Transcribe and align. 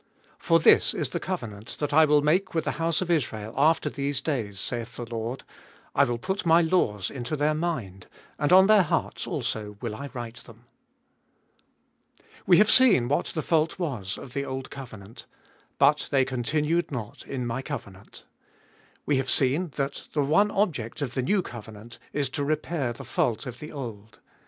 For 0.39 0.59
this 0.59 0.95
is 0.95 1.09
the 1.11 1.19
covenant 1.19 1.77
that 1.77 1.93
I 1.93 2.05
will 2.05 2.23
make 2.23 2.55
with 2.55 2.63
the 2.63 2.71
house 2.81 3.01
of 3.01 3.11
Israel 3.11 3.53
after 3.55 3.87
these 3.87 4.19
days, 4.19 4.59
saith 4.59 4.95
the 4.95 5.05
Lord; 5.05 5.43
I 5.93 6.05
will 6.05 6.17
put 6.17 6.43
my 6.43 6.59
laws 6.59 7.11
Into 7.11 7.35
their 7.35 7.53
mind, 7.53 8.07
And 8.39 8.51
on 8.51 8.65
their 8.65 8.81
hearts 8.81 9.27
also 9.27 9.77
will 9.79 9.93
I 9.93 10.09
write 10.15 10.37
them. 10.37 10.65
WE 12.47 12.57
have 12.57 12.71
seen 12.71 13.09
what 13.09 13.27
the 13.27 13.43
fault 13.43 13.77
was 13.77 14.17
of 14.17 14.33
the 14.33 14.43
old 14.43 14.71
covenant, 14.71 15.27
But 15.77 16.07
they 16.09 16.25
continued 16.25 16.91
not 16.91 17.23
in 17.27 17.45
My 17.45 17.61
covenant. 17.61 18.25
We 19.05 19.17
have 19.17 19.29
seen 19.29 19.71
that 19.75 20.07
the 20.13 20.23
one 20.23 20.49
object 20.49 21.03
of 21.03 21.13
the 21.13 21.21
new 21.21 21.43
covenant 21.43 21.99
is 22.11 22.27
to 22.29 22.43
repair 22.43 22.91
the 22.91 23.05
fault 23.05 23.45
of 23.45 23.59
the 23.59 23.71
old. 23.71 24.17